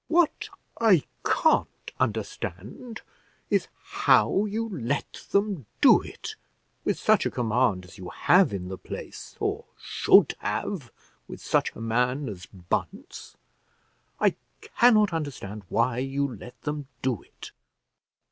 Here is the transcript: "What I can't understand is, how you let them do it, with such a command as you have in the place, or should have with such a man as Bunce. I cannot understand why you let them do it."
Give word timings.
"What 0.07 0.49
I 0.81 1.03
can't 1.23 1.91
understand 1.99 3.01
is, 3.51 3.67
how 3.83 4.45
you 4.45 4.67
let 4.67 5.27
them 5.29 5.67
do 5.79 6.01
it, 6.01 6.33
with 6.83 6.97
such 6.97 7.27
a 7.27 7.29
command 7.29 7.85
as 7.85 7.99
you 7.99 8.09
have 8.09 8.51
in 8.51 8.69
the 8.69 8.79
place, 8.79 9.37
or 9.39 9.63
should 9.77 10.33
have 10.39 10.91
with 11.27 11.39
such 11.39 11.75
a 11.75 11.79
man 11.81 12.27
as 12.29 12.47
Bunce. 12.47 13.37
I 14.19 14.35
cannot 14.61 15.13
understand 15.13 15.65
why 15.69 15.99
you 15.99 16.35
let 16.35 16.59
them 16.63 16.87
do 17.03 17.21
it." 17.21 17.51